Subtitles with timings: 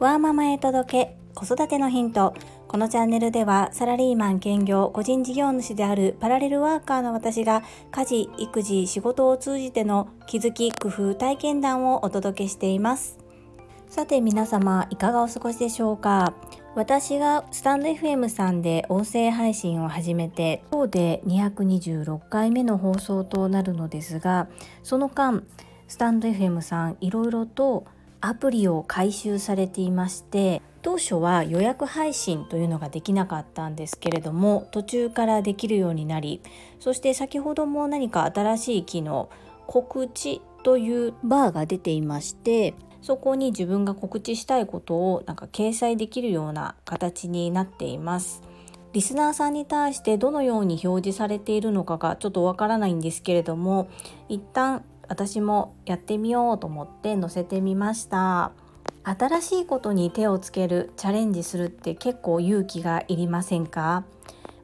[0.00, 2.34] ワーママへ届け子育てのヒント。
[2.66, 7.62] このチャンネルではサラリーマン兼業個人事業主であるパラレルワーカーの私が
[7.92, 13.18] 家事育児仕事を通じての気づき工夫体験談をお届けしています。
[13.88, 16.34] さて皆様いかがお過ごしでしょうか？
[16.74, 24.48] 私がスタンド FM さんで音声配信を始めて今日で226回目の放送となるのですが
[24.82, 25.44] その間
[25.86, 27.86] スタンド FM さんいろいろと
[28.20, 36.40] アプリを改修されていまして当初は予約配信というのができなかったんですけれども途中からできるようになり
[36.80, 39.28] そして先ほども何か新しい機能
[39.66, 48.42] 告知というバーが出ていましてそこに自分が告知したいことをなんか掲載できるような形になっています。
[48.94, 53.88] リスナーさんに対してどのように表示されているのかがちょっとわからないんですけれども
[54.28, 58.52] 一旦私もやってみようと思って載せてみました。
[59.02, 64.04] 新しいことに手をつけるチャレンジするって結構勇気がいりませんか？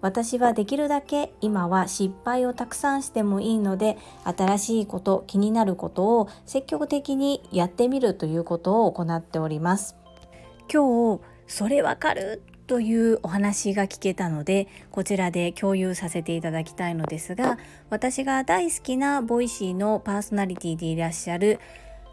[0.00, 9.96] 私はできるだけ今は失敗をたくさんしてもいいので新しいこと気になることを積極的にやってみるということを行っております。
[10.72, 12.42] 今日それわかる？
[12.68, 21.58] というお話が聞けたのでこちらで共有させていただきたいのですが私が大好きなボイシーのパーソナリティでいらっしゃる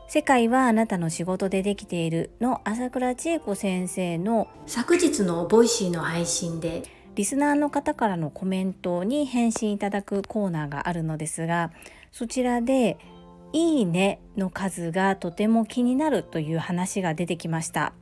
[0.07, 6.83] 世界はあなたの仕事でできているの朝倉千恵子先生の昨日のボイシーの配信で
[7.15, 11.71] リスナーの方からのコメントに返信いただくコーナーがあるのですが
[12.11, 12.97] そちらで
[13.51, 17.93] 「いいね」の数がとても気になるという話が出てきました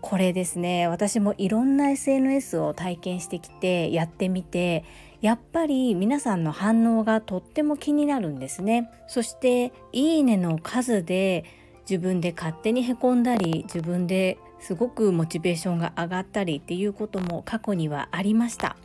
[0.00, 0.86] これですね。
[0.86, 4.84] 私もいろんな SNS を体験してきてやってみて
[5.20, 8.90] やっぱり皆さんの反応がとっても気になるんですね。
[9.08, 11.44] そして「いいね」の数で
[11.88, 18.76] 自分で勝手にへこんだり自分ですごくモチベーションが上がったりっていうことも過去にはありました。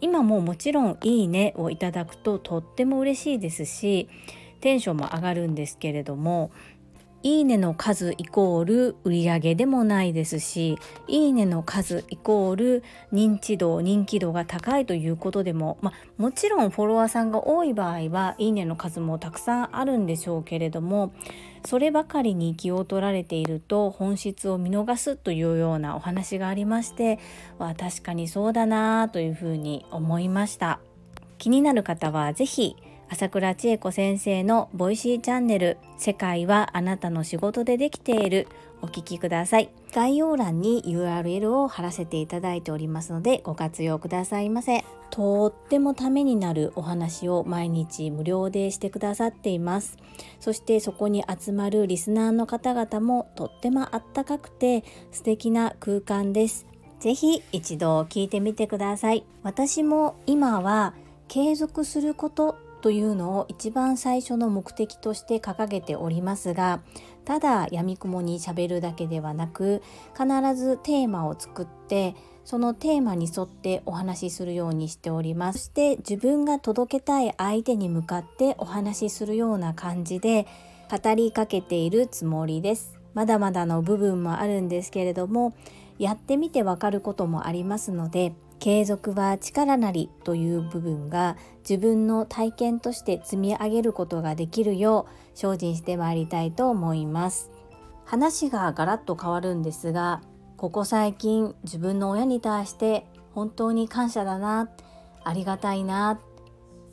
[0.00, 4.08] 今ももちろんいいねをいただくととっても嬉しいですし
[4.60, 6.50] テンションも上がるんですけれども
[7.26, 10.78] いいねの数イコール売り上げでもないですし
[11.08, 21.12] いいねの数イコール認知度人気度が高いということでも、まあ、もちろんフォロワーさんが多い場合はいいねの数もたくさんあるんでしょうけれども
[21.64, 27.18] そればかりに気を取られていると本質を見逃すというようなお話がありまして
[27.58, 30.78] は確かにそうだなというふうに思いました。
[31.38, 32.76] 気になる方は是非
[33.08, 38.48] 朝倉千恵子先生の Voicyチャンネル世界はあなたの仕事でできている。
[38.82, 39.70] お聞きください。
[39.92, 44.84] 概要欄に URL を貼らせていただいておりますのでご活用くださいませ。
[45.10, 49.96] とってもためになるお話を毎日無料でしてくださっています。
[50.40, 56.66] そしてそこに集まるリスナーの方々もとってもあったかくて素敵な空間です。
[56.98, 59.24] ぜひ一度聞いてみてください。
[59.42, 60.94] 私も今は
[61.28, 66.80] 継続することというのを一番最初の目的として掲げておりますが
[67.24, 69.82] ただやみくもにしゃべるだけではなく
[70.16, 72.14] 必ずテーマを作って
[72.44, 75.58] そのテーマに沿ってお話しするようにしております。
[75.58, 80.46] そして自分が届けたい相手に向かってお話しするような感じで
[80.88, 83.00] 語りかけているつもりです。
[83.14, 85.54] まだまだの部分もあるんですけれども
[85.98, 91.36] やってみてわかることもありますので継続は力なりという部分が
[91.68, 97.50] 自分の体験として積み上げることができるよう精進してまいりたいと思います。
[98.04, 100.22] 話がガラッと変わるんですが
[100.56, 104.70] ここ最近自分の親に対して本当に感謝だな
[105.24, 106.20] ありがたいな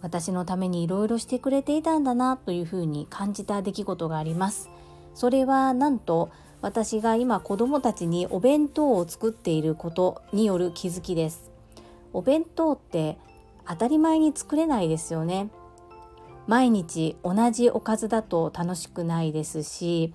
[0.02, 4.70] 私のためにいろいろしてくれていたんだなというふうに感じた出来事があります。
[5.14, 6.30] それはなんと
[6.62, 11.53] 私が今子供たちにお弁当を作っていることによる気づきです。
[12.14, 13.18] お弁当って
[13.68, 15.50] 当たり前に作れないですよね。
[16.48, 20.14] 毎日同じおかずだと楽しくないですし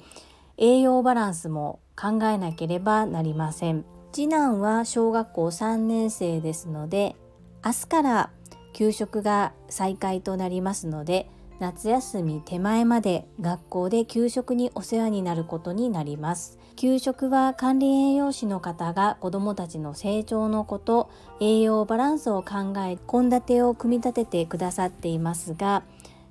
[0.58, 3.84] 栄養バランスも考えなければなりません。
[4.12, 7.16] 次男は小学校3年生ですので
[7.64, 8.30] 明日から
[8.72, 11.30] 給食が再開となりますので
[11.60, 16.58] 夏休み手前まで学校で給食にお世話になることになります。
[16.76, 21.10] 給食は管理栄養士の方が子どもたちの成長のこと
[21.40, 25.82] 栄養バランスを考え献立を組み立ててくださっていますが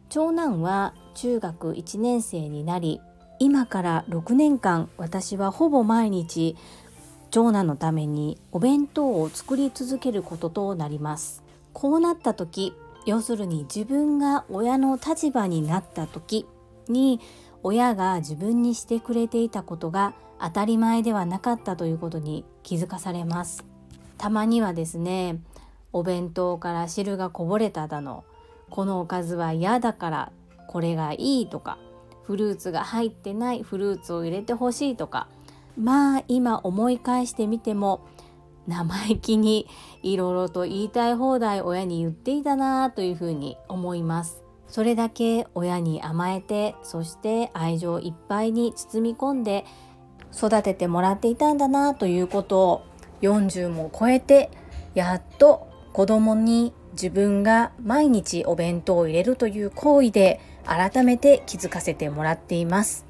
[0.07, 3.01] 長男は中学1年生になり
[3.39, 6.55] 今から6年間私はほぼ毎日
[7.29, 11.43] 長男のためにお弁当を作り続けることとなります。
[11.73, 12.73] こうなった時
[13.07, 16.45] 要するに自分が親の立場になった時
[16.89, 17.21] に
[17.63, 23.65] 親が自分にしてくれていたことが当たり前ではなかったということに気づかされます。
[24.17, 25.39] たまにはですね
[25.93, 28.25] お弁当から汁がこぼれただの
[28.69, 30.31] このおかずは嫌だから
[30.67, 31.77] これがいいとか
[32.23, 35.29] フルーツが入ってないフルーツを入れてほしいとか
[35.79, 38.01] まあ今思い返してみても
[38.67, 39.67] 生意気に
[40.03, 44.43] いろいろと言いたい放題親に言っていたなというふうに思います。
[44.67, 49.65] それだけ親に甘えてそして愛情いっぱいに包み込んで
[50.35, 52.83] 育ててもらっていたんだなということを
[53.21, 54.51] 40も超えて
[54.93, 63.05] やっと子供に自分が毎日お弁当を入れるという行為で改めて気づかせてもらっています。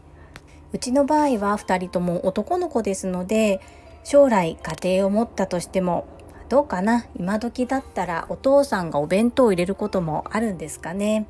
[0.73, 3.61] うちの場合は2人とも男の子ですので
[4.09, 6.07] 将来家庭を持ったとしても
[6.47, 7.07] どうかな？
[7.19, 11.27] 今時だったらお父さんがお弁当を入れることもあるんですかね。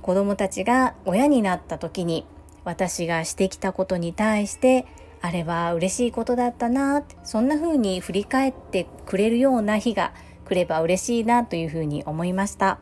[0.00, 2.24] 子供たちが親になった時に
[2.64, 4.86] 私がしてきたことに対して
[5.20, 10.14] あれは嬉しいことだったなそんな風に振り返ってくれるような日が
[10.46, 12.78] 来れば嬉しいなというふうに思いました。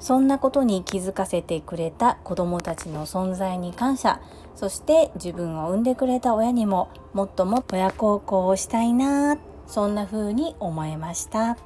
[0.00, 4.20] そんなことに気づかせてくれた子どもたちの存在に感謝。
[4.54, 11.56] そして自分を産んでくれた親にももっともっと親孝行をしたいなそんな風に思えました。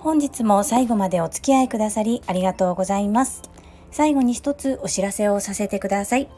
[0.00, 3.42] 本日も最後までお付き合いくださりありがとうございます。
[3.90, 6.28] 最後に一つお知らせをさせてください。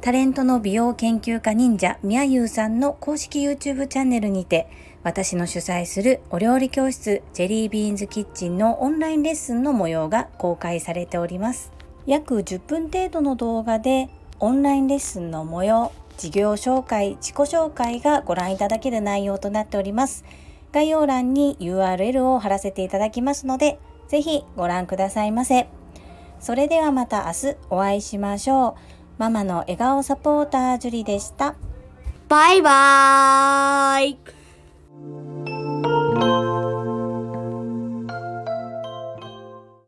[0.00, 4.68] タレントの美容研究家忍者みやゆうさんの公式 YouTube チャンネルにて
[5.02, 11.72] 私の主催するお料理教室ジェリービーンズキッチンのオンラインレッスンの模様が公開されております。
[12.06, 14.08] 約10分程度の動画で
[14.38, 20.24] オンラインレッスンの模様事業紹介自己紹介がご覧いただける内容となっております。
[20.72, 23.78] 概要欄に URL を貼らせていただきますので
[24.08, 25.68] ぜひご覧くださいませ。
[26.38, 29.05] それではまた明日お会いしましょう。
[29.18, 31.54] ママの笑顔サポータージュリでした。
[32.28, 34.18] バイバーイ